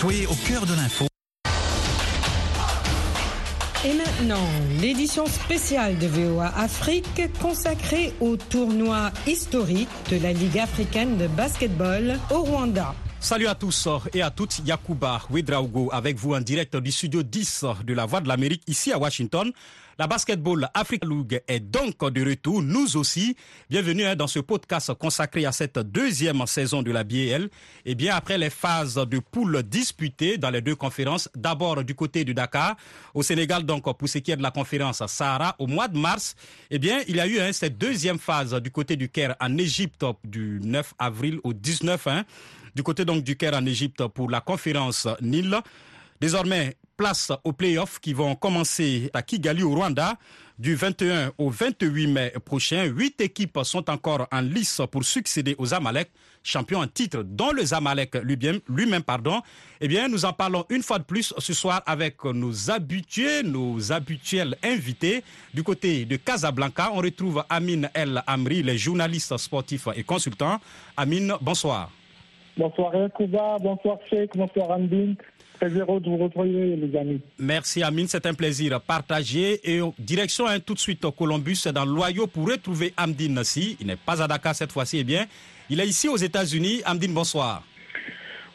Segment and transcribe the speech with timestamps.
[0.00, 1.06] Soyez au cœur de l'info.
[3.84, 4.46] Et maintenant,
[4.80, 12.16] l'édition spéciale de VOA Afrique consacrée au tournoi historique de la Ligue africaine de basketball
[12.30, 12.94] au Rwanda.
[13.20, 17.64] Salut à tous et à toutes, Yakuba Ouedraogo avec vous en direct du studio 10
[17.84, 19.52] de la Voix de l'Amérique ici à Washington.
[19.98, 23.36] La Basketball Africa League est donc de retour, nous aussi.
[23.68, 27.48] Bienvenue hein, dans ce podcast consacré à cette deuxième saison de la BL.
[27.84, 32.24] Et bien après les phases de poule disputées dans les deux conférences, d'abord du côté
[32.24, 32.76] du Dakar,
[33.12, 36.36] au Sénégal donc pour ce qui est de la conférence Sahara au mois de mars,
[36.70, 39.58] eh bien il y a eu hein, cette deuxième phase du côté du Caire en
[39.58, 42.24] Égypte du 9 avril au 19 hein,
[42.78, 45.52] du côté donc du Caire en Égypte pour la conférence Nil.
[46.20, 50.16] Désormais, place aux playoffs qui vont commencer à Kigali au Rwanda
[50.60, 52.84] du 21 au 28 mai prochain.
[52.84, 56.12] Huit équipes sont encore en lice pour succéder aux Amalek,
[56.44, 59.42] champions en titre, dont le Zamalek lui-même, lui-même, pardon.
[59.80, 63.90] Eh bien, nous en parlons une fois de plus ce soir avec nos habitués, nos
[63.90, 65.24] habituels invités.
[65.52, 70.60] Du côté de Casablanca, on retrouve Amine El Amri, les journalistes sportifs et consultants.
[70.96, 71.90] Amine, bonsoir.
[72.58, 75.14] Bonsoir Yakuba, bonsoir Sheikh, bonsoir Andin.
[75.60, 77.20] Très heureux de vous retrouver, les amis.
[77.38, 79.60] Merci Amine, c'est un plaisir partagé.
[79.62, 83.76] Et direction hein, tout de suite au Columbus, dans l'Ohio, pour retrouver Amdine Nassi.
[83.80, 85.26] Il n'est pas à Dakar cette fois-ci, eh bien,
[85.70, 86.82] il est ici aux États-Unis.
[86.84, 87.62] Amdine, bonsoir.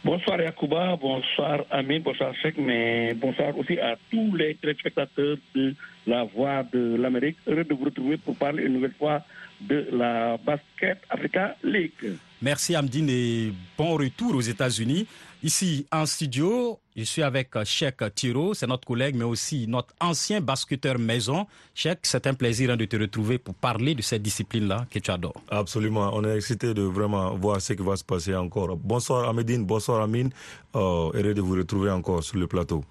[0.04, 5.74] Bonsoir Yakuba, bonsoir Amine, bonsoir Sheikh, mais bonsoir aussi à tous les téléspectateurs de
[6.06, 7.38] la Voix de l'Amérique.
[7.48, 9.22] Heureux de vous retrouver pour parler une nouvelle fois
[9.62, 12.18] de la Basket Africa League.
[12.44, 15.08] Merci Amdine et bon retour aux États-Unis.
[15.44, 20.42] Ici en studio, je suis avec Cheikh Tiro, c'est notre collègue, mais aussi notre ancien
[20.42, 21.48] basketteur maison.
[21.74, 25.10] Cheikh, c'est un plaisir hein, de te retrouver pour parler de cette discipline-là que tu
[25.10, 25.42] adores.
[25.50, 28.76] Absolument, on est excité de vraiment voir ce qui va se passer encore.
[28.76, 30.30] Bonsoir Amedine, bonsoir Amine,
[30.76, 32.84] euh, heureux de vous retrouver encore sur le plateau.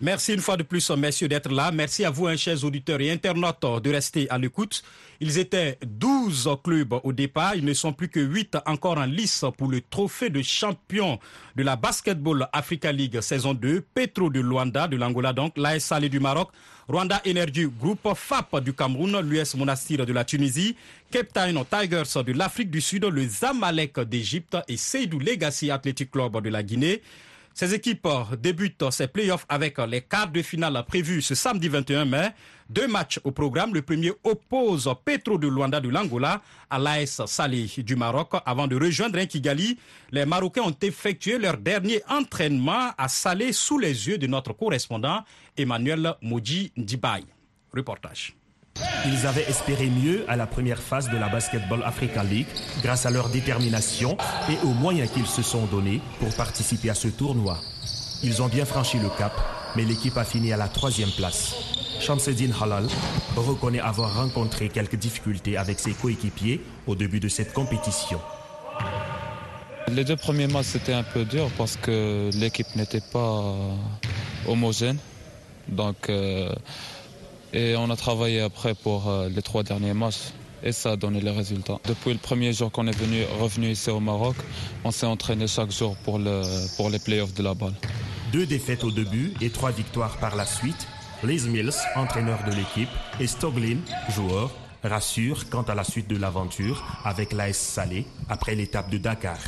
[0.00, 1.72] Merci une fois de plus, messieurs, d'être là.
[1.72, 4.84] Merci à vous, hein, chers auditeurs et internautes, de rester à l'écoute.
[5.18, 7.56] Ils étaient 12 clubs au départ.
[7.56, 11.18] Ils ne sont plus que 8 encore en lice pour le trophée de champion
[11.56, 13.80] de la Basketball Africa League saison 2.
[13.92, 16.50] Petro de Luanda, de l'Angola donc, l'AS Salé du Maroc,
[16.88, 20.76] Rwanda Energy Group, FAP du Cameroun, l'US Monastir de la Tunisie,
[21.10, 26.40] Cape Town Tigers de l'Afrique du Sud, le Zamalek d'Égypte et Seydou Legacy Athletic Club
[26.40, 27.02] de la Guinée.
[27.58, 28.06] Ces équipes
[28.40, 32.28] débutent ces playoffs avec les quarts de finale prévus ce samedi 21 mai.
[32.70, 33.74] Deux matchs au programme.
[33.74, 38.30] Le premier oppose Petro de Luanda de l'Angola à l'AS Salé du Maroc.
[38.46, 39.76] Avant de rejoindre Kigali,
[40.12, 45.24] les Marocains ont effectué leur dernier entraînement à Salé sous les yeux de notre correspondant
[45.56, 47.26] Emmanuel Moji Ndibaye.
[47.74, 48.36] Reportage.
[49.06, 52.46] Ils avaient espéré mieux à la première phase de la Basketball Africa League
[52.82, 54.16] grâce à leur détermination
[54.50, 57.58] et aux moyens qu'ils se sont donnés pour participer à ce tournoi.
[58.22, 59.32] Ils ont bien franchi le cap,
[59.76, 61.54] mais l'équipe a fini à la troisième place.
[62.00, 62.86] Shamseddin Halal
[63.36, 68.20] reconnaît avoir rencontré quelques difficultés avec ses coéquipiers au début de cette compétition.
[69.90, 73.42] Les deux premiers matchs, c'était un peu dur parce que l'équipe n'était pas
[74.46, 74.98] homogène.
[75.68, 76.52] Donc, euh,
[77.52, 80.32] et on a travaillé après pour euh, les trois derniers matchs
[80.62, 81.78] et ça a donné les résultats.
[81.86, 84.36] Depuis le premier jour qu'on est venu, revenu ici au Maroc,
[84.84, 86.42] on s'est entraîné chaque jour pour, le,
[86.76, 87.74] pour les playoffs de la balle.
[88.32, 90.86] Deux défaites au début et trois victoires par la suite.
[91.24, 92.88] Liz Mills, entraîneur de l'équipe,
[93.18, 93.78] et Stoglin,
[94.14, 94.50] joueur,
[94.84, 99.38] rassure quant à la suite de l'aventure avec l'AS Salé après l'étape de Dakar.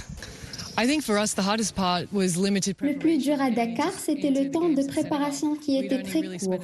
[2.83, 6.59] Le plus dur à Dakar, c'était le temps de préparation qui était très court.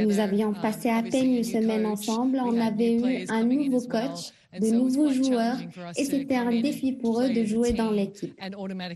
[0.00, 4.66] Nous avions passé à peine une semaine ensemble, on avait eu un nouveau coach, de
[4.70, 5.56] nouveaux joueurs
[5.96, 8.38] et c'était un défi pour eux de jouer dans l'équipe.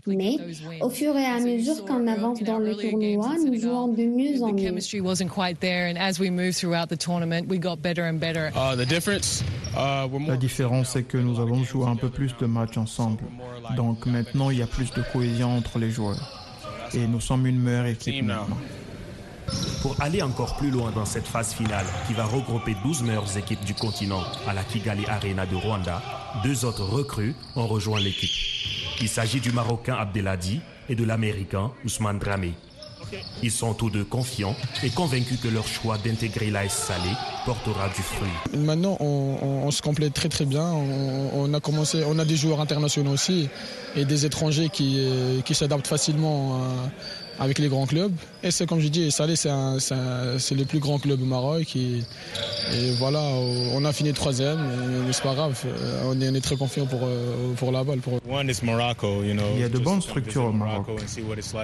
[0.07, 0.37] Mais
[0.81, 4.53] au fur et à mesure qu'on avance dans le tournoi, nous jouons de mieux en
[4.53, 4.71] mieux.
[10.27, 13.23] La différence, c'est que nous avons joué un peu plus de matchs ensemble.
[13.75, 16.47] Donc maintenant, il y a plus de cohésion entre les joueurs.
[16.93, 18.57] Et nous sommes une meilleure équipe maintenant.
[19.81, 23.63] Pour aller encore plus loin dans cette phase finale qui va regrouper 12 meilleures équipes
[23.63, 26.01] du continent à la Kigali Arena de Rwanda,
[26.43, 28.29] deux autres recrues ont rejoint l'équipe.
[29.01, 32.53] Il s'agit du Marocain Abdelhadi et de l'Américain Ousmane Dramé.
[33.41, 37.09] Ils sont tous deux confiants et convaincus que leur choix d'intégrer l'AS Salé
[37.45, 38.29] portera du fruit.
[38.57, 40.63] Maintenant, on, se complète très très bien.
[40.63, 43.47] On, a commencé, on a des joueurs internationaux aussi
[43.95, 45.07] et des étrangers qui,
[45.45, 46.59] qui s'adaptent facilement
[47.39, 48.13] avec les grands clubs.
[48.43, 51.75] Et c'est comme je dis, Salé, c'est le plus grand club au Maroc.
[51.75, 52.01] Et,
[52.97, 53.21] voilà,
[53.73, 54.59] on a fini troisième,
[55.05, 55.57] mais c'est pas grave.
[56.05, 57.07] On est, très confiant pour,
[57.57, 57.99] pour la balle.
[57.99, 58.19] Pour...
[58.25, 60.87] Il y a de bonnes structures au Maroc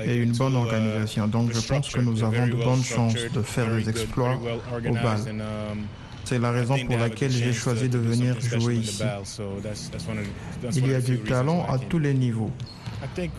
[0.05, 1.27] et une bonne organisation.
[1.27, 4.37] Donc je pense que nous avons de bonnes chances de faire des exploits
[4.87, 5.19] au bal.
[6.25, 9.03] C'est la raison pour laquelle j'ai choisi de venir jouer ici.
[10.75, 12.51] Il y a du talent à tous les niveaux.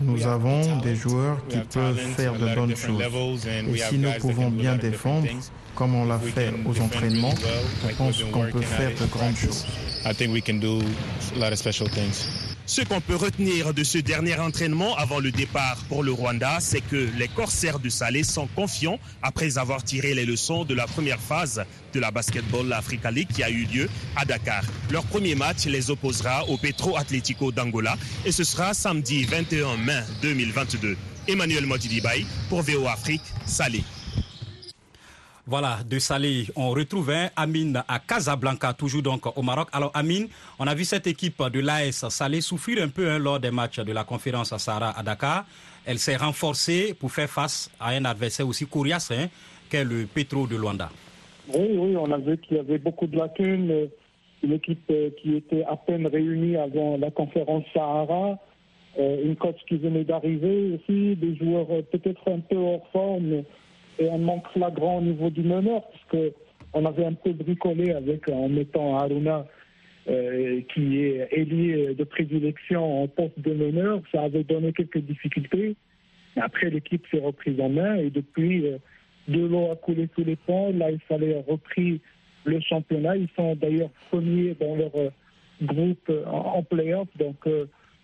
[0.01, 3.47] Nous avons des joueurs qui peuvent faire de bonnes choses.
[3.47, 5.27] Et si nous pouvons bien défendre,
[5.75, 7.35] comme on l'a fait aux entraînements,
[7.89, 9.67] je pense qu'on peut faire de grandes choses.
[12.67, 16.81] Ce qu'on peut retenir de ce dernier entraînement avant le départ pour le Rwanda, c'est
[16.81, 21.21] que les corsaires de Salé sont confiants après avoir tiré les leçons de la première
[21.21, 21.63] phase
[21.93, 24.65] de la Basketball Africa League qui a eu lieu à Dakar.
[24.91, 30.01] Leur premier match les opposera au Petro Atlético d'Angola et ce sera samedi 21 mai
[30.23, 30.97] 2022.
[31.29, 33.83] Emmanuel Motidibay pour VO Afrique, Salé.
[35.47, 39.69] Voilà, de Salé, on retrouve un Amine à Casablanca, toujours donc au Maroc.
[39.75, 43.39] Alors Amine, on a vu cette équipe de l'AS Salé souffrir un peu hein, lors
[43.39, 45.45] des matchs de la conférence à Sahara à Dakar.
[45.85, 49.27] Elle s'est renforcée pour faire face à un adversaire aussi coriace hein,
[49.69, 50.89] qu'est le Petro de Luanda.
[51.55, 53.91] Oui, oui, on a vu qu'il y avait beaucoup de lacunes.
[54.43, 58.39] Une équipe euh, qui était à peine réunie avant la conférence Sahara.
[58.99, 63.43] Euh, une coach qui venait d'arriver aussi, des joueurs euh, peut-être un peu hors forme
[63.99, 66.33] et un manque flagrant au niveau du meneur, parce
[66.73, 69.47] qu'on avait un peu bricolé avec, en mettant Aruna,
[70.07, 74.03] euh, qui est ailier de prédilection en poste de meneur.
[74.13, 75.77] Ça avait donné quelques difficultés.
[76.37, 78.79] Après, l'équipe s'est reprise en main et depuis, euh,
[79.29, 80.73] de l'eau a coulé sous les ponts.
[80.77, 82.03] Là, il fallait repris
[82.45, 83.17] le championnat.
[83.17, 85.09] Ils sont d'ailleurs premiers dans leur euh,
[85.63, 87.09] groupe en, playoff.
[87.17, 87.49] Donc,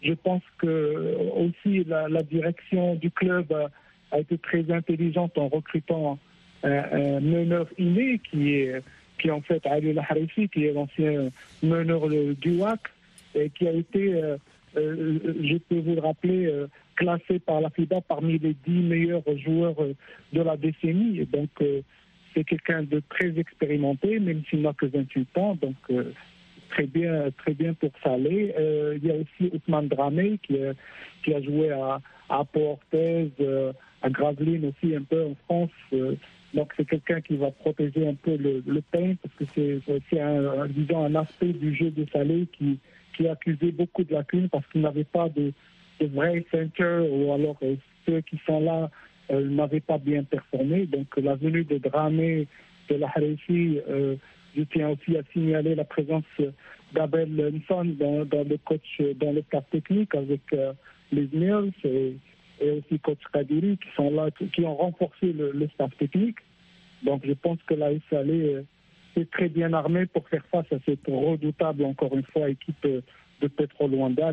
[0.02, 3.68] je pense que aussi la, la direction du club a
[4.18, 6.18] été très intelligente en recrutant
[6.62, 8.82] un, meneur inné qui est,
[9.18, 11.30] qui en fait Ali Laharifi, qui est l'ancien
[11.62, 12.80] meneur du WAC,
[13.34, 14.36] et qui a été, euh,
[14.76, 16.66] euh, je peux vous le rappeler, euh,
[16.96, 19.76] classé par la FIBA parmi les dix meilleurs joueurs
[20.32, 21.24] de la décennie.
[21.26, 21.48] Donc,
[22.34, 25.56] c'est quelqu'un de très expérimenté, même s'il n'a que 28 ans.
[25.62, 25.76] Donc,
[26.68, 28.54] très bien, très bien pour Salé.
[28.96, 30.58] il y a aussi Ousmane Dramé qui,
[31.24, 33.30] qui a joué à, à Portez,
[34.02, 35.70] à Gravelines aussi un peu en France.
[35.92, 36.14] Euh,
[36.54, 40.66] donc c'est quelqu'un qui va protéger un peu le, pain parce que c'est aussi un,
[40.68, 42.78] disons, un aspect du jeu de Salé qui,
[43.16, 45.52] qui accusé beaucoup de lacunes parce qu'il n'avait pas de,
[46.00, 47.76] de vrais center ou alors euh,
[48.06, 48.90] ceux qui sont là
[49.30, 50.86] euh, n'avaient pas bien performé.
[50.86, 52.48] Donc la venue de Dramé,
[52.88, 53.78] de la Harefi,
[54.56, 56.24] je tiens aussi à signaler la présence
[56.92, 60.40] d'Abel Nson dans, le coach, dans le staff technique avec
[61.12, 61.72] les Mills
[62.60, 66.38] et aussi coach Kadiri qui sont là, qui ont renforcé le, staff technique.
[67.04, 71.06] Donc je pense que la SAL est très bien armée pour faire face à cette
[71.06, 74.32] redoutable, encore une fois, équipe de Petro Luanda.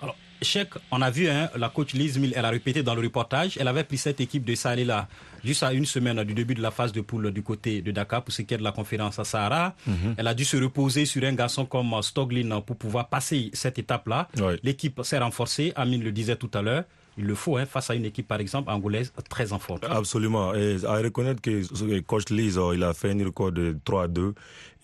[0.00, 3.02] Alors, Cheikh, on a vu hein, la coach Liz Mill, elle a répété dans le
[3.02, 5.08] reportage, elle avait pris cette équipe de Salé là
[5.44, 8.22] juste à une semaine du début de la phase de poule du côté de Dakar
[8.24, 9.74] pour ce qui est de la conférence à Sahara.
[9.86, 10.14] Mhm.
[10.18, 14.28] Elle a dû se reposer sur un garçon comme Stoglin pour pouvoir passer cette étape-là.
[14.62, 16.84] L'équipe s'est renforcée, Amine le disait tout à l'heure
[17.18, 19.80] il le faut hein, face à une équipe, par exemple, angolaise très en forme.
[19.88, 20.54] Absolument.
[20.54, 24.08] Et à reconnaître que coach Lise, oh, il a fait un record de 3 à
[24.08, 24.34] 2.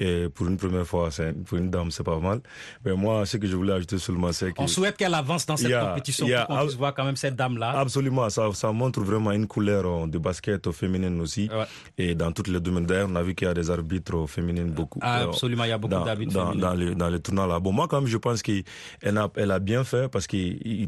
[0.00, 1.08] Et pour une première fois,
[1.44, 2.40] pour une dame, c'est pas mal.
[2.84, 4.62] Mais moi, ce que je voulais ajouter seulement, c'est que...
[4.62, 7.70] On souhaite qu'elle avance dans cette compétition pour qu'on puisse voir quand même cette dame-là.
[7.70, 8.30] Absolument.
[8.30, 11.50] Ça, ça montre vraiment une couleur oh, de basket féminine aussi.
[11.96, 14.70] Et dans toutes les domaines d'ailleurs, on a vu qu'il y a des arbitres féminines
[14.70, 15.00] beaucoup.
[15.02, 17.58] Ah, absolument, il y a beaucoup d'arbitres dans, dans, les, dans les tournois là.
[17.58, 18.62] Bon, moi, quand même, je pense qu'elle
[19.02, 20.36] a, elle a bien fait parce que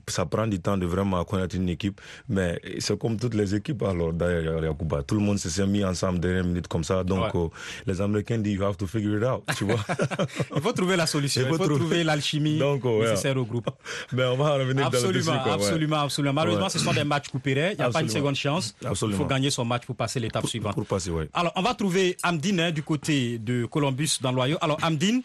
[0.06, 2.00] ça prend du temps de vraiment connaître une équipe.
[2.28, 4.74] Mais c'est comme toutes les équipes, alors d'ailleurs,
[5.06, 7.04] tout le monde s'est mis ensemble dernière minute comme ça.
[7.04, 7.50] Donc, oh,
[7.86, 9.80] les Américains disent, you have to figure it out, tu vois.
[10.56, 13.70] il faut trouver la solution, il faut, trouver l'alchimie oh, nécessaire au groupe.
[14.12, 16.34] Mais on va revenir absolument, dans le Absolument, absolument.
[16.34, 17.50] Malheureusement, ce sont des matchs coupés.
[17.50, 18.74] Il n'y a pas une seconde chance.
[18.82, 20.74] Il faut gagner son match pour passer l'étape suivante.
[20.74, 24.56] Pour passer, Alors, on va trouver Amdine hein, du côté de Columbus dans l'Ohio.
[24.60, 25.22] Alors, Amdine,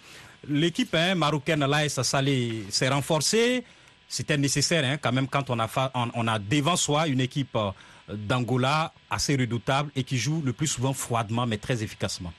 [0.49, 3.63] l'équipe hein, marocaine, l'AS Salé, s'est renforcée
[4.07, 5.67] c'était nécessaire hein, quand même quand on a,
[6.15, 7.71] on, a devant soi une équipe euh,
[8.13, 12.33] d'Angola assez redoutable et qui joue le plus souvent froidement mais très efficacement.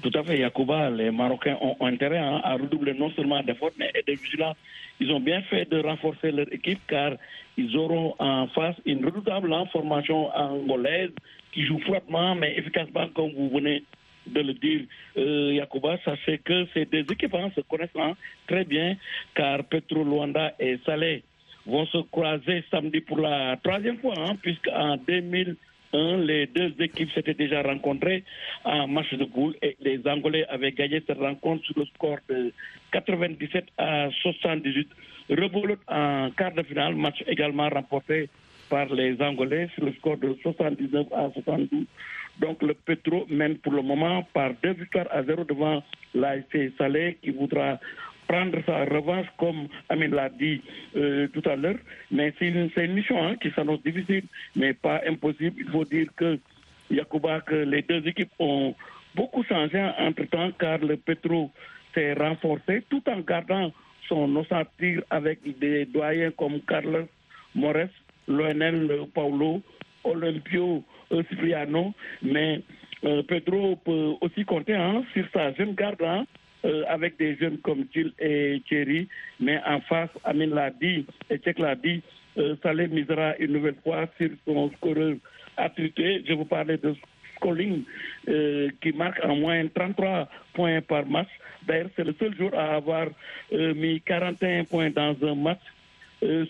[0.00, 3.92] Tout à fait, Yacouba, les Marocains ont, intérêt hein, à redoubler non seulement d'efforts, mais
[4.06, 4.56] de vigilance.
[5.00, 7.12] Ils ont bien fait de renforcer leur équipe car
[7.56, 11.10] ils auront en face une redoutable formation angolaise
[11.52, 13.84] qui joue froidement mais efficacement, comme vous venez
[14.26, 14.82] de le dire,
[15.16, 18.14] euh, Yacouba, sachez que ces deux équipes hein, se connaissent hein,
[18.46, 18.96] très bien,
[19.34, 21.22] car Petro Luanda et Salé
[21.66, 27.34] vont se croiser samedi pour la troisième fois, hein, puisqu'en 2001, les deux équipes s'étaient
[27.34, 28.24] déjà rencontrées
[28.64, 32.52] en match de poule et les Angolais avaient gagné cette rencontre sur le score de
[32.92, 34.88] 97 à 78.
[35.30, 38.28] Rebolote en quart de finale, match également remporté
[38.68, 41.84] par les Angolais sur le score de 79 à 72.
[42.38, 45.82] Donc le Petro mène pour le moment par deux victoires à zéro devant
[46.14, 47.78] l'AFC Salé qui voudra
[48.26, 50.62] prendre sa revanche comme Amin l'a dit
[50.96, 51.78] euh, tout à l'heure.
[52.10, 54.24] Mais c'est une, mission hein, qui s'annonce difficile,
[54.56, 55.56] mais pas impossible.
[55.58, 56.38] Il faut dire que
[56.90, 58.74] Yacouba, que les deux équipes ont
[59.14, 61.50] beaucoup changé entre-temps car le Petro
[61.94, 63.72] s'est renforcé tout en gardant
[64.08, 67.08] son ossature avec des doyens comme Carlos
[67.54, 67.92] Mores,
[68.26, 69.62] Lionel Paulo,
[70.04, 70.84] Olympio
[71.28, 72.62] Cipriano, mais
[73.04, 76.24] euh, Pedro peut aussi compter hein, sur sa jeune garde hein,
[76.64, 79.08] euh, avec des jeunes comme Gilles et Thierry,
[79.40, 82.00] mais en face, Amin l'a dit, et Tchèque l'a dit,
[82.38, 85.14] euh, Saleh misera une nouvelle fois sur son scoreur
[85.56, 86.22] attribué.
[86.26, 86.94] Je vous parlais de
[87.36, 87.82] Scolling,
[88.80, 91.28] qui marque en moins 33 points par match.
[91.66, 93.08] D'ailleurs, c'est le seul jour à avoir
[93.50, 95.60] mis 41 points dans un match.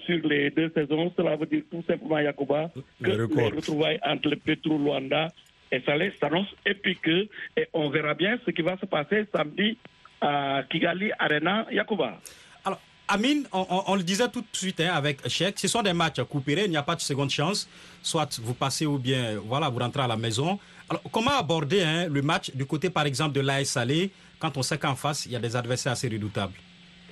[0.05, 1.13] Sur les deux saisons.
[1.17, 2.71] Cela veut dire tout simplement, Yacouba,
[3.03, 5.29] que les retrouvailles entre le Petro Luanda
[5.71, 9.79] et Saleh s'annoncent épiqueux et on verra bien ce qui va se passer samedi
[10.21, 12.19] à Kigali Arena Yakuba.
[12.65, 16.23] Alors, Amine, on, le disait tout de suite hein, avec Cheikh, ce sont des matchs
[16.23, 17.69] coupés, il n'y a pas de seconde chance.
[18.03, 20.59] Soit vous passez ou bien voilà, vous rentrez à la maison.
[20.89, 24.63] Alors, comment aborder hein, le match du côté, par exemple, de l'AS Salé, quand on
[24.63, 26.53] sait qu'en face, il y a des adversaires assez redoutables?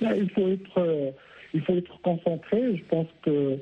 [0.01, 1.11] Il, faut être, euh,
[1.53, 2.77] il faut être concentré.
[2.77, 3.59] Je pense que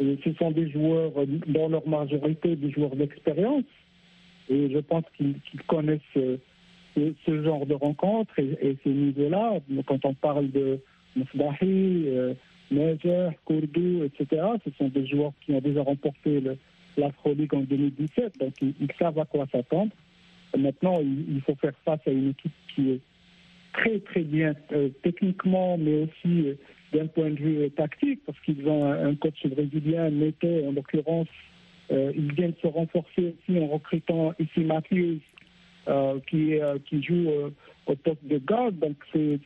[0.00, 1.12] euh, ce sont des joueurs,
[1.46, 3.64] dans leur majorité, des joueurs d'expérience.
[4.48, 6.00] Et je pense qu'ils connaissent.
[6.16, 6.36] Euh,
[6.96, 10.80] ce, genre de rencontres et, ces niveaux-là, quand on parle de
[11.16, 12.34] Mousdahi, euh,
[12.70, 16.42] Neger, Kourdou, etc., ce sont des joueurs qui ont déjà remporté
[16.96, 19.92] l'Afro League en 2017, donc ils, savent à quoi s'attendre.
[20.56, 23.00] Maintenant, il, faut faire face à une équipe qui est
[23.72, 26.56] très très bien euh, techniquement, mais aussi
[26.92, 31.28] d'un point de vue tactique, parce qu'ils ont un, coach brésilien, Neto en l'occurrence,
[31.90, 35.18] ils viennent se renforcer aussi en recrutant ici Matthews,
[35.88, 37.50] euh, qui, euh, joue euh,
[37.86, 38.78] au poste de garde.
[38.78, 39.40] Donc c'est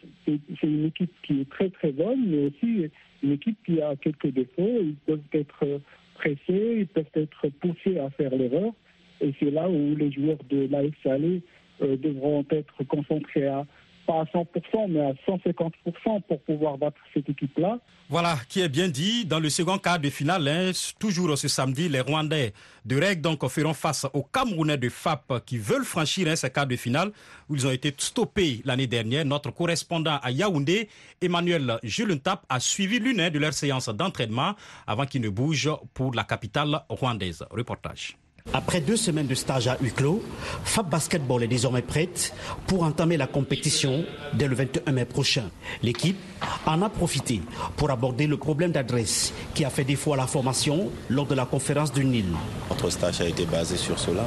[0.62, 2.90] une équipe qui est très très bonne, mais aussi
[3.22, 4.80] une équipe qui a quelques défauts.
[4.82, 5.80] Ils peuvent être
[6.14, 8.72] pressés, ils peuvent être poussés à faire l'erreur.
[9.20, 11.40] Et c'est là où les joueurs de l'AF Salé
[11.80, 13.64] devront être concentrés à
[14.06, 17.78] pas à 100%, mais à 150% pour pouvoir battre cette équipe-là.
[18.08, 19.24] Voilà, qui est bien dit.
[19.24, 22.52] Dans le second quart de finale, hein, toujours ce samedi, les Rwandais
[22.84, 26.66] de REG donc, feront face aux Camerounais de FAP qui veulent franchir hein, ce quart
[26.66, 27.12] de finale
[27.48, 29.24] où ils ont été stoppés l'année dernière.
[29.24, 30.88] Notre correspondant à Yaoundé,
[31.20, 34.54] Emmanuel Julentap, a suivi l'une de leurs séances d'entraînement
[34.86, 37.44] avant qu'ils ne bougent pour la capitale rwandaise.
[37.50, 38.16] Reportage.
[38.52, 40.22] Après deux semaines de stage à huis clos,
[40.64, 42.32] Fab Basketball est désormais prête
[42.68, 45.50] pour entamer la compétition dès le 21 mai prochain.
[45.82, 46.16] L'équipe
[46.64, 47.40] en a profité
[47.76, 51.46] pour aborder le problème d'adresse qui a fait défaut à la formation lors de la
[51.46, 52.26] conférence du Nil.
[52.70, 54.24] Notre stage a été basé sur cela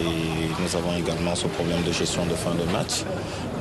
[0.00, 3.04] et nous avons également ce problème de gestion de fin de match.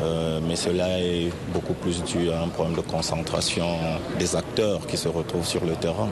[0.03, 3.77] Euh, mais cela est beaucoup plus dû à un problème de concentration
[4.17, 6.09] des acteurs qui se retrouvent sur le terrain.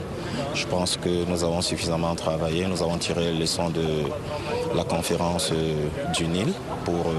[0.54, 3.79] Je pense que nous avons suffisamment travaillé, nous avons tiré les leçons de
[4.74, 6.52] la conférence euh, du Nil
[6.84, 7.12] pour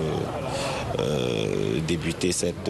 [1.00, 2.70] euh, débuter cette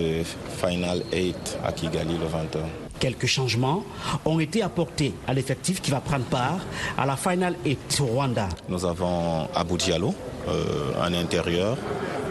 [0.64, 2.62] Final 8 à Kigali le 21.
[3.00, 3.84] Quelques changements
[4.26, 6.60] ont été apportés à l'effectif qui va prendre part
[6.98, 8.48] à la Final 8 au Rwanda.
[8.70, 10.14] Nous avons Abou Diallo
[10.48, 11.78] en intérieur,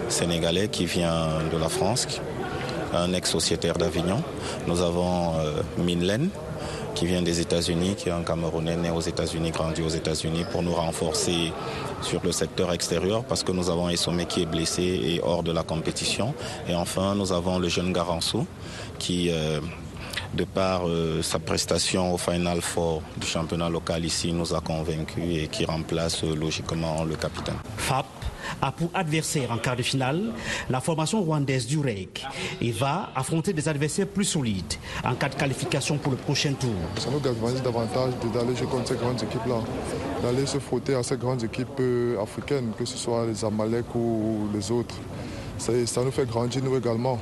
[0.09, 2.21] sénégalais qui vient de la France,
[2.93, 4.23] un ex-sociétaire d'Avignon.
[4.67, 6.29] Nous avons euh, Minlen
[6.95, 10.63] qui vient des États-Unis, qui est un Camerounais né aux États-Unis, grandi aux États-Unis, pour
[10.63, 11.53] nous renforcer
[12.03, 15.53] sur le secteur extérieur parce que nous avons Essomé qui est blessé et hors de
[15.53, 16.35] la compétition.
[16.69, 18.47] Et enfin, nous avons le jeune Garansou
[18.99, 19.61] qui, euh,
[20.35, 25.45] de par euh, sa prestation au Final Four du championnat local ici, nous a convaincus
[25.45, 27.59] et qui remplace logiquement le capitaine.
[27.77, 28.07] FAP
[28.63, 30.33] a pour adversaire en quart de finale
[30.69, 32.25] la formation rwandaise du REC
[32.61, 34.75] et va affronter des adversaires plus solides
[35.05, 36.71] en cas de qualification pour le prochain tour.
[36.99, 39.61] Ça nous galvanise davantage d'aller jouer contre ces grandes équipes-là,
[40.23, 44.49] d'aller se frotter à ces grandes équipes euh, africaines, que ce soit les Amalek ou
[44.55, 44.95] les autres.
[45.59, 47.19] Ça, nous fait grandir nous également.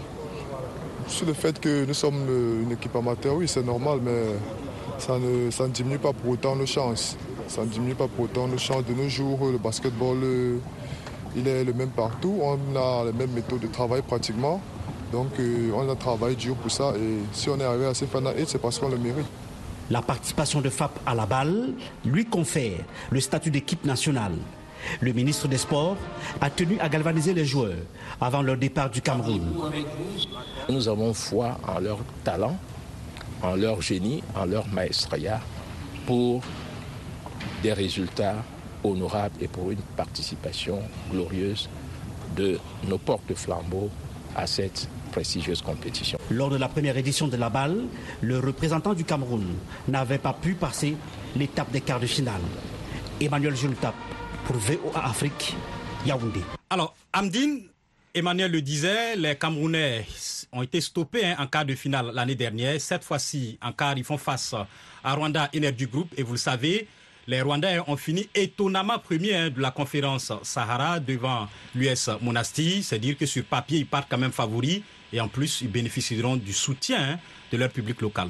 [1.09, 4.23] Sur le fait que nous sommes euh, une équipe amateur, oui, c'est normal, mais
[4.99, 7.17] ça ne, ça ne diminue pas pour autant nos chances.
[7.49, 9.51] Ça ne diminue pas pour autant nos chances de nos jours.
[9.51, 10.59] Le basketball euh,
[11.37, 12.39] il est le même partout.
[12.43, 14.61] On a les mêmes méthodes de travail pratiquement.
[15.13, 18.07] Donc euh, on a travaillé dur pour ça et si on est arrivé à ces
[18.07, 19.27] finales, c'est parce qu'on le mérite.
[19.91, 21.73] La participation de FAP à la balle
[22.05, 22.79] lui confère
[23.11, 24.35] le statut d'équipe nationale.
[25.01, 25.97] Le ministre des Sports
[26.41, 27.79] a tenu à galvaniser les joueurs
[28.21, 29.43] avant leur départ du Cameroun.
[30.69, 32.57] Nous avons foi en leur talent,
[33.43, 35.41] en leur génie, en leur maestria
[36.07, 36.43] pour
[37.63, 38.37] des résultats
[38.85, 40.81] honorables et pour une participation
[41.11, 41.69] glorieuse
[42.37, 43.91] de nos porte-flambeaux
[44.37, 46.19] à cette prestigieuse compétition.
[46.31, 47.85] Lors de la première édition de la balle,
[48.21, 49.45] le représentant du Cameroun
[49.89, 50.97] n'avait pas pu passer
[51.37, 52.41] l'étape des quarts de finale.
[53.21, 53.95] Emmanuel Jultap
[54.47, 55.57] pour VOA Afrique,
[56.07, 56.41] Yaoundé.
[56.71, 57.63] Alors, Amdine,
[58.15, 60.07] Emmanuel le disait, les Camerounais
[60.53, 62.81] ont été stoppés hein, en quart de finale l'année dernière.
[62.81, 64.55] Cette fois-ci, en quart, ils font face
[65.05, 66.09] à Rwanda Energy Group.
[66.17, 66.89] Et vous le savez,
[67.29, 72.83] les Rwandais ont fini étonnamment premiers hein, de la conférence Sahara devant l'US Monastir.
[72.83, 74.83] C'est-à-dire que sur papier, ils partent quand même favoris.
[75.13, 77.19] Et en plus, ils bénéficieront du soutien hein,
[77.53, 78.29] de leur public local.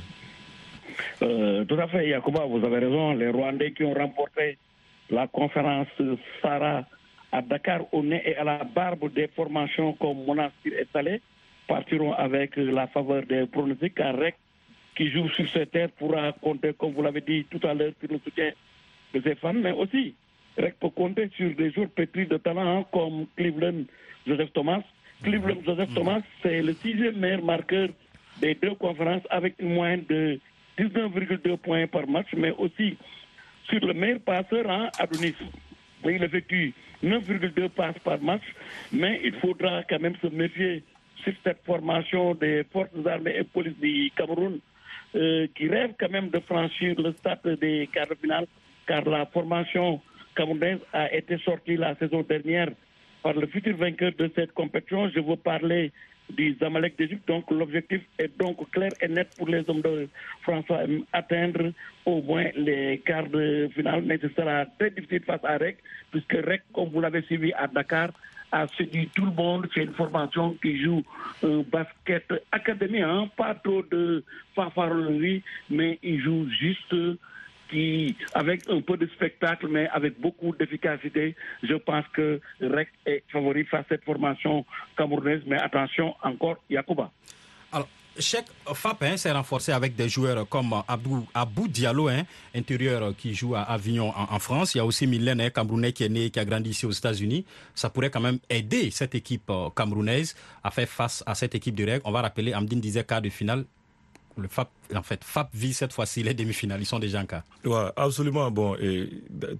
[1.23, 3.13] Euh, tout à fait, Yacouba, vous avez raison.
[3.13, 4.59] Les Rwandais qui ont remporté
[5.11, 5.87] la conférence
[6.43, 6.85] Sahara
[7.31, 11.21] à Dakar au nez et à la barbe des formations comme Monastir et Salé
[11.69, 14.35] partiront avec la faveur des pronostics car REC
[14.97, 18.11] qui joue sur cette terre pourra compter, comme vous l'avez dit tout à l'heure, sur
[18.11, 18.51] le soutien
[19.15, 20.15] de ses fans, mais aussi
[20.59, 23.85] REC peut compter sur des joueurs pétris de talent hein, comme Cleveland
[24.27, 24.83] Joseph Thomas.
[25.23, 27.89] Cleveland Joseph Thomas, c'est le sixième meilleur marqueur
[28.41, 30.39] des deux conférences avec une moyenne de
[30.79, 32.97] 19,2 points par match, mais aussi
[33.69, 35.35] sur le meilleur passeur, hein, Adonis.
[36.05, 36.73] Il effectue
[37.03, 38.43] 9,2 passes par match,
[38.93, 40.83] mais il faudra quand même se méfier
[41.23, 44.61] sur cette formation des forces armées et police du Cameroun,
[45.15, 48.47] euh, qui rêve quand même de franchir le stade des quarts de finale,
[48.89, 50.01] car la formation
[50.35, 52.71] camerounaise a été sortie la saison dernière
[53.23, 55.11] par le futur vainqueur de cette compétition.
[55.11, 55.93] Je veux parler
[56.31, 57.29] du Zamalek d'Égypte.
[57.29, 60.09] Donc l'objectif est donc clair et net pour les hommes de
[60.43, 60.81] François
[61.13, 61.73] atteindre
[62.05, 65.77] au moins les quarts de finale, mais ce sera très difficile face à REC,
[66.11, 68.11] puisque REC, comme vous l'avez suivi à Dakar,
[68.51, 69.69] a séduit tout le monde.
[69.75, 71.03] C'est une formation qui joue
[71.71, 76.95] basket académique, hein, pas trop de fanfaronnerie, mais il joue juste
[77.69, 83.23] qui, avec un peu de spectacle, mais avec beaucoup d'efficacité, je pense que REC est
[83.31, 84.65] favori face à cette formation
[84.97, 85.43] camerounaise.
[85.47, 87.11] Mais attention, encore, Yacouba.
[87.73, 92.23] Alors, Cheikh FAP hein, s'est renforcé avec des joueurs comme Abou, Diallo, hein,
[92.55, 94.75] intérieur qui joue à Avignon en, France.
[94.75, 96.91] Il y a aussi Mylène, hein, camerounais qui est né, qui a grandi ici aux
[96.91, 97.45] États-Unis.
[97.75, 101.77] Ça pourrait quand même aider cette équipe euh, camerounaise à faire face à cette équipe
[101.77, 102.03] de REC.
[102.05, 103.65] On va rappeler, Amdine disait quart de finale
[104.39, 106.81] le FAP, en fait, FAP vit cette fois-ci les demi-finales.
[106.81, 107.43] Ils sont déjà en cas.
[107.65, 108.51] Ouais, absolument.
[108.51, 109.09] Bon, et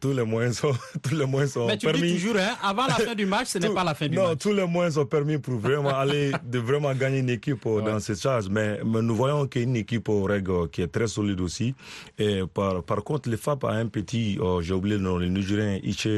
[0.01, 2.13] tous les moyens sont, tous les moyens sont Mais tu permis.
[2.13, 4.23] dis toujours, hein, avant la fin du match, ce n'est pas la fin du non,
[4.23, 4.31] match.
[4.31, 7.81] Non, tous les moyens sont permis pour vraiment aller, de vraiment gagner une équipe euh,
[7.81, 8.49] dans cette charge.
[8.49, 11.07] Mais, mais nous voyons qu'il y a une équipe au REG euh, qui est très
[11.09, 11.75] solide aussi.
[12.19, 15.27] Et par, par contre, le FAP a un petit, oh, j'ai oublié le nom, le
[15.29, 16.09] Nigérien Iche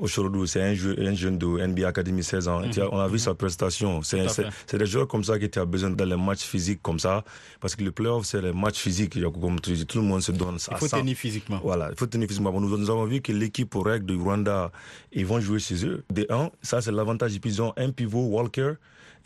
[0.00, 2.60] Aujourd'hui, c'est un, un, jeune de NBA Academy 16 ans.
[2.60, 2.88] Mm -hmm.
[2.92, 4.02] On a vu sa prestation.
[4.02, 7.24] C'est des joueurs comme ça qui tu as besoin dans les matchs physiques comme ça.
[7.60, 9.14] Parce que le playoff, c'est les matchs physiques.
[9.42, 11.60] Comme tu dis, tout le monde se donne Il faut tenir physiquement.
[11.62, 12.52] Voilà, il faut tenir physiquement.
[12.60, 14.70] Nous, nous avons vu que l'équipe au règle de Rwanda,
[15.12, 15.98] ils vont jouer chez eux.
[16.12, 17.32] De 1, ça c'est l'avantage.
[17.44, 18.72] Ils ont un pivot, Walker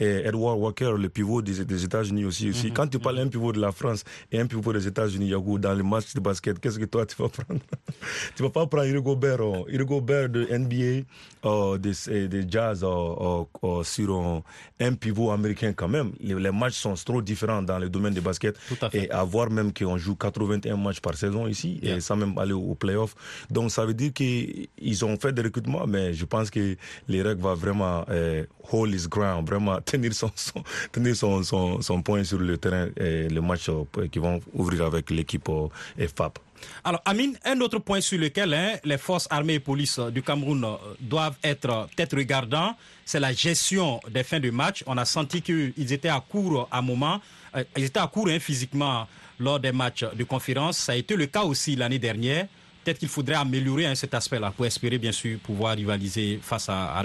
[0.00, 2.48] et Edward Walker, le pivot des, des États-Unis aussi.
[2.48, 2.66] aussi.
[2.66, 2.72] Mm -hmm.
[2.76, 5.74] Quand tu parles un pivot de la France et un pivot des États-Unis, Yago, dans
[5.74, 7.60] les matchs de basket, qu'est-ce que toi tu vas prendre?
[8.36, 11.04] Tu vas pas prendre Hugo Gobert, oh, Gobert de NBA,
[11.42, 14.42] oh, des, des Jazz oh, oh, sur
[14.80, 16.12] un pivot américain quand même.
[16.20, 18.56] Les, les, matchs sont trop différents dans le domaine du basket.
[18.92, 21.96] Et à voir même qu'on joue 81 matchs par saison ici, yeah.
[21.96, 23.14] et sans même aller au, au playoff.
[23.50, 26.76] Donc ça veut dire qu'ils ont fait des recrutements, mais je pense que
[27.08, 32.88] les règles vont vraiment euh, hold his ground, vraiment tenir son, point sur le terrain
[32.96, 35.68] et le match euh, qui vont ouvrir avec l'équipe euh,
[36.16, 36.38] FAP.
[36.84, 40.66] Alors, Amine, un autre point sur lequel hein, les forces armées et police du Cameroun
[41.00, 44.84] doivent être peut-être regardants, c'est la gestion des fins de match.
[44.86, 47.20] On a senti qu'ils étaient à court à un moment,
[47.56, 49.06] euh, ils étaient à court hein, physiquement
[49.38, 50.78] lors des matchs de conférence.
[50.78, 52.46] Ça a été le cas aussi l'année dernière.
[52.84, 56.94] Peut-être qu'il faudrait améliorer hein, cet aspect-là pour espérer, bien sûr, pouvoir rivaliser face à,
[56.96, 57.02] à.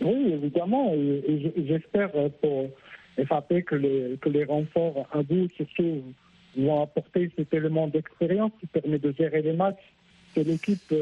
[0.00, 0.92] Oui, évidemment.
[1.56, 2.70] J'espère pour
[3.26, 6.02] FAP que les, que les renforts à bout, surtout,
[6.56, 9.92] vont apporter cet élément d'expérience qui permet de gérer les matchs.
[10.34, 10.94] C'est l'équipe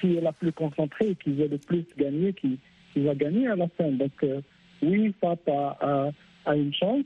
[0.00, 2.58] qui est la plus concentrée, qui veut le plus gagner, qui,
[2.96, 3.90] va gagner à la fin.
[3.92, 4.40] Donc, euh,
[4.82, 6.10] oui, FAP a,
[6.46, 7.04] a, une chance,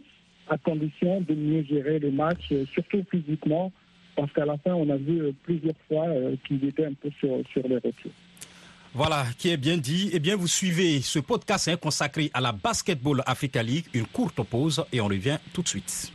[0.49, 3.71] à condition de mieux gérer les matchs, surtout physiquement,
[4.17, 7.43] parce qu'à la fin, on a vu plusieurs fois euh, qu'ils étaient un peu sur,
[7.53, 8.13] sur les retours.
[8.95, 10.11] Voilà, qui est bien dit.
[10.13, 13.87] Eh bien, vous suivez ce podcast hein, consacré à la Basketball Africa League.
[13.95, 16.13] Une courte pause et on revient tout de suite.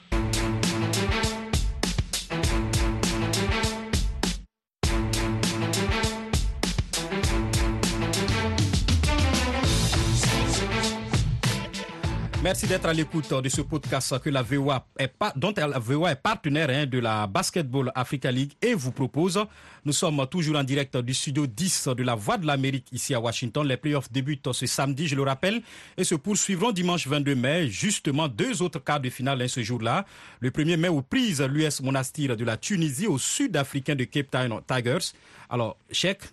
[12.58, 16.16] Merci d'être à l'écoute de ce podcast que la VOA est dont la VOA est
[16.16, 19.40] partenaire hein, de la Basketball Africa League et vous propose.
[19.86, 23.20] Nous sommes toujours en direct du studio 10 de la Voix de l'Amérique ici à
[23.20, 23.64] Washington.
[23.68, 25.62] Les playoffs débutent ce samedi, je le rappelle,
[25.98, 27.68] et se poursuivront dimanche 22 mai.
[27.68, 30.08] Justement, deux autres quarts de finale hein, ce jour-là.
[30.40, 34.62] Le 1er mai aux prises l'US Monastir de la Tunisie au sud-africain de Cape Town
[34.66, 35.14] Tigers.
[35.52, 36.24] Alors, chèque,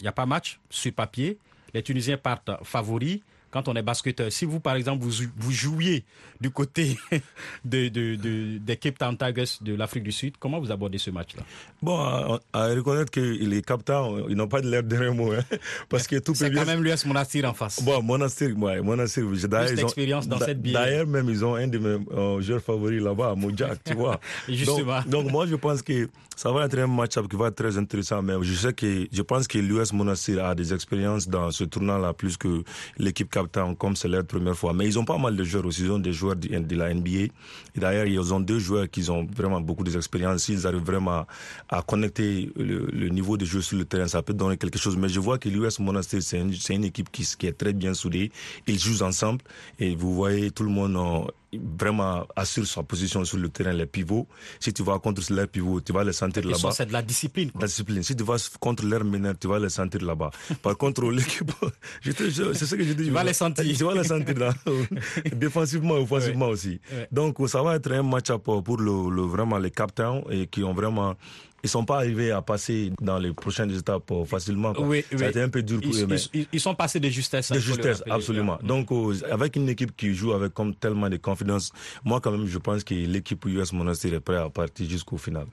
[0.00, 1.36] il n'y a pas match sur papier.
[1.74, 3.20] Les Tunisiens partent favoris
[3.54, 4.32] quand on est basketteur.
[4.32, 6.04] Si vous, par exemple, vous, vous jouiez
[6.40, 6.98] du côté
[7.64, 11.44] de, de, des Cape Town Tigers de l'Afrique du Sud, comment vous abordez ce match-là?
[11.80, 15.44] Bon, à, reconnaître que les Cape Town, ils n'ont pas de l'air de mot, hein,
[15.88, 17.80] parce que tout C'est quand même l'US Monastir en face.
[17.80, 19.24] Bon, Monastir, ouais, Monastir.
[19.48, 20.80] D'ailleurs, d'expérience dans cette bière.
[20.80, 24.18] D'ailleurs, même, ils ont un de mes euh, joueurs favoris là-bas, Mojak, tu vois.
[24.48, 25.02] Justement.
[25.06, 28.20] Donc, moi, je pense que ça va être un match-up qui va être très intéressant,
[28.20, 32.12] mais je sais que, je pense que l'US Monastir a des expériences dans ce tournant-là
[32.12, 32.64] plus que
[32.98, 33.43] l'équipe Cape
[33.78, 34.72] Comme c'est leur première fois.
[34.72, 35.82] Mais ils ont pas mal de joueurs aussi.
[35.82, 37.10] Ils ont des joueurs de, la NBA.
[37.10, 37.30] Et
[37.76, 40.44] d'ailleurs, ils ont deux joueurs qui ont vraiment beaucoup d'expérience.
[40.44, 41.26] S'ils arrivent vraiment
[41.68, 44.96] à, connecter le, niveau de jeu sur le terrain, ça peut donner quelque chose.
[44.96, 48.30] Mais je vois que l'US Monastir, c'est une, équipe qui, qui, est très bien soudée.
[48.66, 49.42] Ils jouent ensemble.
[49.78, 50.96] Et vous voyez, tout le monde
[51.62, 54.26] vraiment assure sa position sur le terrain, les pivots.
[54.60, 56.70] Si tu vas contre les pivots, tu vas les sentir là-bas.
[56.72, 57.50] C'est de la discipline.
[57.58, 58.02] La discipline.
[58.02, 60.30] Si tu vas contre l'air meneur, tu vas les sentir là-bas.
[60.62, 61.50] Par contre, l'équipe,
[62.02, 63.04] c'est ce que je dis.
[63.04, 63.64] Tu vas les sentir.
[63.64, 64.54] Tu vas les sentir là.
[65.34, 66.80] Défensivement, offensivement aussi.
[67.10, 70.74] Donc, ça va être un match-up pour le, le, vraiment les captains et qui ont
[70.74, 71.14] vraiment
[71.64, 74.74] ils sont pas arrivés à passer dans les prochaines étapes euh, facilement.
[74.78, 76.46] Oui, ça a été un peu dur pour ils, eux.
[76.52, 77.50] Ils, sont passés de justesse.
[77.50, 78.58] De justesse, absolument.
[78.62, 81.72] Donc, euh, avec une équipe qui joue avec comme tellement de confiance,
[82.04, 85.46] moi quand même, je pense que l'équipe US Monastir est prête à partir jusqu'au final.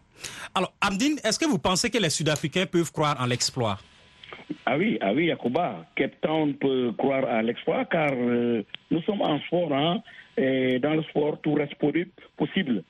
[0.53, 3.79] Alors, Amdine, est-ce que vous pensez que les Sud-Africains peuvent croire en l'exploit?
[4.65, 5.85] Ah oui, ah oui, Yakuba.
[5.95, 10.03] Cape Town peut croire à l'exploit car euh, nous sommes en sport, hein,
[10.37, 11.75] et dans le sport, tout reste
[12.37, 12.83] possible.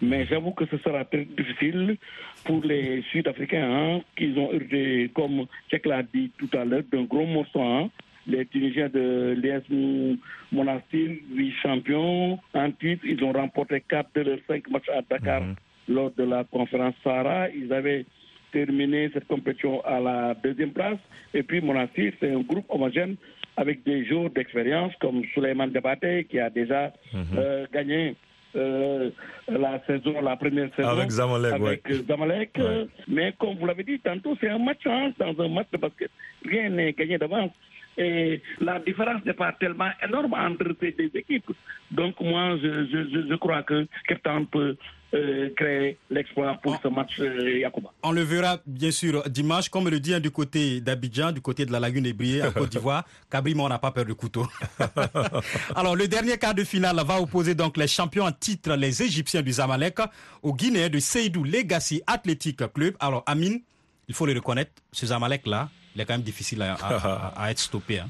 [0.00, 1.96] Mais j'avoue que ce sera très difficile
[2.44, 7.02] pour les Sud-Africains hein, qui ont urgé, comme Cheikh l'a dit tout à l'heure, d'un
[7.02, 7.60] gros morceau.
[7.60, 7.90] Hein.
[8.26, 10.16] Les Tunisiens de l'ES
[10.52, 15.56] Monastir, vice-champions, en titre, ils ont remporté 4 de leurs 5 matchs à Dakar mhm.
[15.88, 17.48] lors de la conférence Sahara.
[17.50, 18.04] Ils avaient
[18.52, 20.98] terminé cette compétition à la deuxième place.
[21.34, 23.16] Et puis Monastir, c'est un groupe homogène
[23.56, 27.24] avec des joueurs d'expérience comme Suleiman Debate qui a déjà mhm.
[27.36, 28.14] euh, gagné
[28.56, 29.10] euh,
[29.48, 31.52] la saison, la première saison avec Zamalek.
[31.52, 32.60] Avec Zamalek.
[33.06, 36.10] Mais comme vous l'avez dit tantôt, c'est un match hein, dans un match de basket.
[36.44, 37.52] Rien n'est gagné d'avance.
[37.98, 41.50] Et la différence n'est pas tellement énorme entre ces deux équipes.
[41.90, 44.76] Donc moi, je, je, je crois que Captain peut
[45.14, 47.66] euh, créer l'exploit pour ce match euh,
[48.02, 51.64] On le verra bien sûr dimanche, comme le dit hein, du côté d'Abidjan, du côté
[51.64, 53.04] de la lagune Ébriée, en Côte d'Ivoire.
[53.30, 54.46] Cabri, on n'a pas peur de couteau.
[55.74, 59.40] Alors le dernier quart de finale va opposer donc les champions en titre, les Égyptiens
[59.40, 59.98] du Zamalek,
[60.42, 62.94] aux Guinéens de Seydou Legacy Athletic Club.
[63.00, 63.62] Alors Amine,
[64.08, 67.98] il faut le reconnaître, ce Zamalek là, il est quand même difficile à, être stoppé.
[67.98, 68.08] Hein.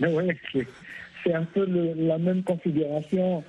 [1.22, 3.44] c'est un peu la même configuration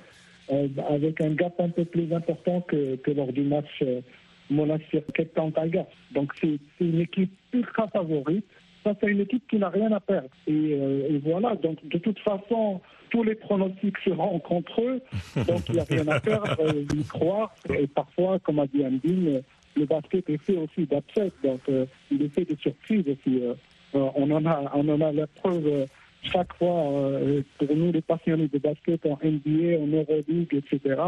[0.52, 4.02] euh, avec un gap un peu plus important que, lors du match euh,
[4.50, 5.86] Monastir Tigers.
[6.12, 8.44] Donc c'est une équipe ultra favorite.
[8.84, 10.28] Ça, c'est une équipe qui n'a rien à perdre.
[10.46, 15.00] Et, euh, et, voilà, donc de toute façon, tous les pronostics seront contre eux.
[15.46, 17.54] Donc il n'y a rien à perdre, euh, y croire.
[17.74, 19.42] Et parfois, comme a dit Andine,
[19.78, 21.32] le basket est fait aussi d'upset.
[21.42, 21.60] Donc
[22.10, 23.42] il est fait de surprises aussi.
[23.92, 25.86] on en a, on en a la preuve
[26.22, 31.00] chaque fois, euh, pour nous, les passionnés de basket en NBA, en Euroleague, etc.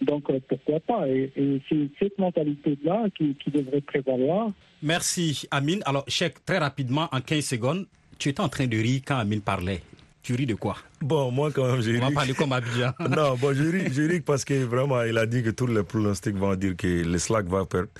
[0.00, 1.08] Donc, euh, pourquoi pas?
[1.08, 1.32] Et,
[1.68, 4.50] c'est cette mentalité-là qui, qui, devrait prévaloir.
[4.82, 5.82] Merci, Amine.
[5.86, 7.86] Alors, Cheikh, très rapidement, en 15 secondes,
[8.18, 9.82] tu étais en train de rire quand Amine parlait.
[10.24, 10.78] Tu ris de quoi?
[11.02, 12.00] Bon, moi quand même, j'ai ri.
[12.02, 12.92] On va parler comme Abidjan.
[13.10, 15.82] non, bon, je ris, je ris parce que vraiment, il a dit que tous les
[15.82, 17.90] pronostics vont dire que le Slack va perdre.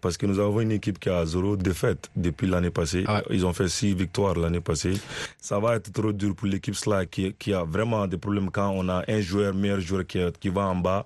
[0.00, 3.02] parce que nous avons une équipe qui a zéro défaite depuis l'année passée.
[3.08, 4.92] Ah Ils ont fait six victoires l'année passée.
[5.38, 8.70] Ça va être trop dur pour l'équipe Slack qui, qui, a vraiment des problèmes quand
[8.70, 11.04] on a un joueur, meilleur joueur qui, qui va en bas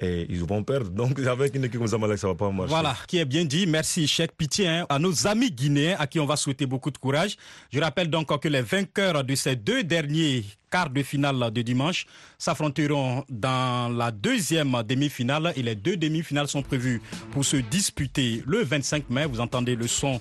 [0.00, 0.90] et ils vont perdre.
[0.90, 2.70] Donc avec une équipe comme Zamalek, ça va pas marcher.
[2.70, 3.66] Voilà, qui est bien dit.
[3.66, 6.98] Merci, Cheikh Pitié, hein, à nos amis guinéens à qui on va souhaiter beaucoup de
[6.98, 7.36] courage.
[7.72, 12.04] Je rappelle donc que les vainqueurs de ces deux derniers quarts de finale de dimanche
[12.36, 18.64] s'affronteront dans la deuxième demi-finale et les deux demi-finales sont prévues pour se disputer le
[18.64, 19.26] 25 mai.
[19.26, 20.20] Vous entendez le son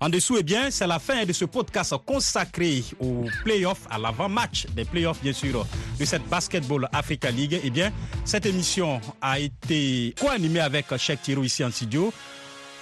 [0.00, 4.66] en dessous, eh bien, c'est la fin de ce podcast consacré aux playoffs, à l'avant-match
[4.76, 5.66] des playoffs, bien sûr,
[5.98, 7.58] de cette Basketball Africa League.
[7.64, 7.90] Eh bien,
[8.26, 12.12] cette émission a été co-animée avec Cheikh Tiro ici en studio.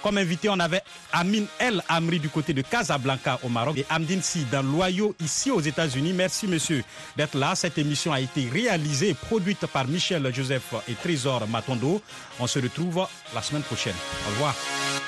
[0.03, 0.81] Comme invité, on avait
[1.13, 5.49] Amin El Amri du côté de Casablanca au Maroc et Amdine Si dans l'Oyo ici
[5.49, 6.11] aux États-Unis.
[6.11, 6.83] Merci monsieur
[7.15, 7.55] d'être là.
[7.55, 12.01] Cette émission a été réalisée et produite par Michel Joseph et Trésor Matondo.
[12.39, 13.95] On se retrouve la semaine prochaine.
[14.27, 14.53] Au revoir.